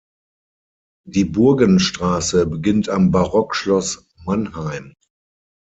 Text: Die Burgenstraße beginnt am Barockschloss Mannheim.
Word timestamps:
Die 1.07 1.25
Burgenstraße 1.25 2.47
beginnt 2.47 2.89
am 2.89 3.11
Barockschloss 3.11 4.09
Mannheim. 4.25 4.95